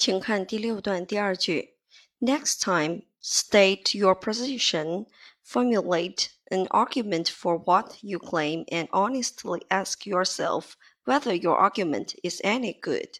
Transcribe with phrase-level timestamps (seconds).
[0.00, 1.78] 请看第六段第二句。
[2.20, 5.06] Next time, state your position,
[5.44, 10.72] formulate an argument for what you claim, and honestly ask yourself
[11.04, 13.18] whether your argument is any good.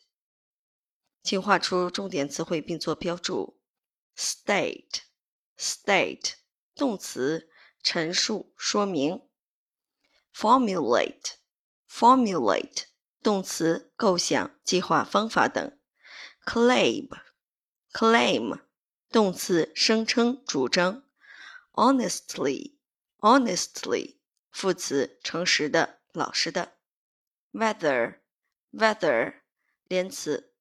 [1.23, 3.59] 请画出重点词汇并做标注。
[4.17, 5.03] State,
[5.59, 6.35] state，
[6.75, 7.51] 动词，
[7.83, 9.23] 陈述、说明。
[10.35, 11.35] Formulate,
[11.91, 12.85] formulate，
[13.23, 15.77] 动词，构想、计划、方法等。
[16.46, 17.10] Claim,
[17.92, 18.62] claim。
[19.10, 21.04] 动词声称、主张
[21.74, 22.78] ；honestly,
[23.18, 26.78] honestly，副词诚实的、老实的
[27.52, 28.22] ；whether,
[28.72, 29.42] whether，
[29.84, 30.54] 连词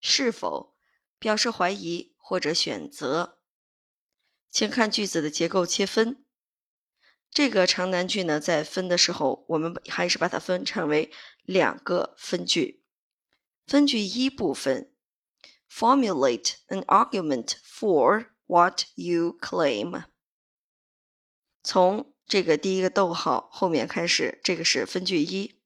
[0.00, 0.74] 是否，
[1.18, 3.40] 表示怀疑或者选择。
[4.48, 6.24] 请看句子的结构切分。
[7.30, 11.12] 这个长难句呢，在分的时候，我们还是把它分成为
[11.42, 12.82] 两个分句。
[13.66, 14.94] 分句一部分。
[15.70, 20.04] Formulate an argument for what you claim。
[21.62, 25.60] 从这个第一个逗号后面开始，这个是分句一。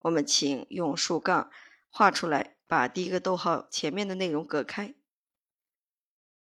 [0.00, 1.50] 我们请用竖杠
[1.88, 4.94] 画出来，把第一个逗号前面的内容隔开。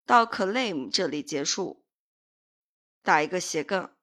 [0.06, 1.86] 到 claim 这里结束，
[3.04, 3.96] 打一个斜杠，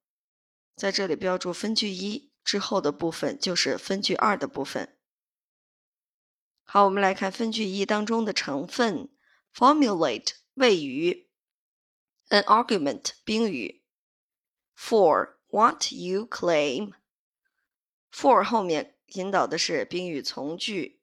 [0.76, 4.98] 在这里标注分句一之后的部分就是分句二的部分。
[6.66, 9.08] 好，我们来看分句一当中的成分
[9.54, 11.28] ：formulate 谓语
[12.30, 13.84] ，an argument 宾语
[14.76, 16.94] ，for what you claim。
[18.10, 21.00] for 后面引导的是宾语从句，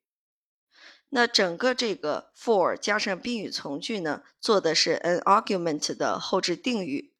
[1.08, 7.14] 那整个这个 for 加上宾语从句呢，做的是 an argument 的后置定语。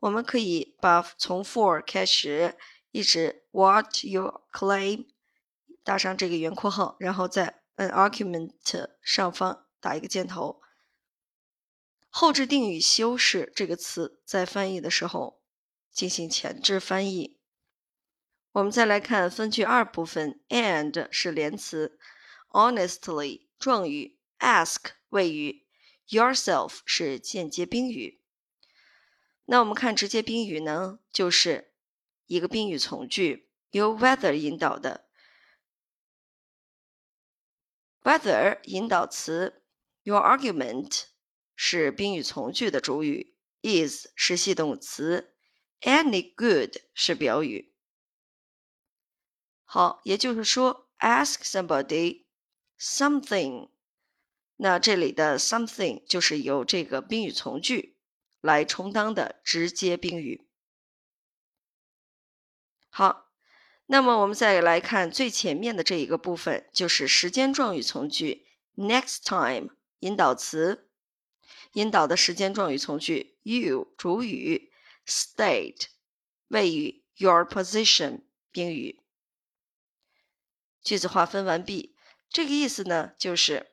[0.00, 2.58] 我们可以把从 for 开始
[2.90, 5.06] 一直 what you claim
[5.82, 7.62] 打上这个圆括号，然后再。
[7.76, 8.52] An argument
[9.02, 10.60] 上方打一个箭头，
[12.08, 15.42] 后置定语修饰这个词在翻译的时候
[15.90, 17.38] 进行前置翻译。
[18.52, 21.98] 我们再来看分句二部分，and 是连词
[22.50, 25.66] ，honestly 状语，ask 谓语
[26.08, 28.22] ，yourself 是间接宾语。
[29.44, 31.74] 那我们看直接宾语呢，就是
[32.26, 35.05] 一个宾语从句，由 whether 引导的。
[38.06, 39.64] Whether 引导词
[40.04, 41.06] ，Your argument
[41.56, 45.34] 是宾语从句的主语，is 是系动词
[45.80, 47.74] ，Any good 是表语。
[49.64, 52.26] 好，也就是说，ask somebody
[52.78, 53.70] something，
[54.54, 57.98] 那这里的 something 就是由这个宾语从句
[58.40, 60.48] 来充当的直接宾语。
[62.88, 63.25] 好。
[63.88, 68.46] 那么我们再来看最前面的这一个部分，就是时间状语从句。
[68.74, 69.70] Next time
[70.00, 70.90] 引导词，
[71.74, 73.38] 引导的时间状语从句。
[73.42, 74.72] You 主语
[75.06, 75.86] ，state
[76.48, 79.00] 谓语，your position 宾语。
[80.82, 81.94] 句子划分完毕。
[82.28, 83.68] 这个意思呢，就是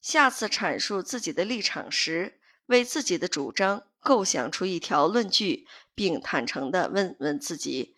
[0.00, 7.97] 下次阐述自己的立场时，为自己的主张构想出一条论据，并坦诚地问问自己。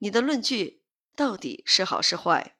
[0.00, 0.82] 你的论据
[1.16, 2.57] 到底是好是坏？